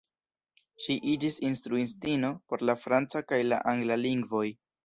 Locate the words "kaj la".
3.33-3.63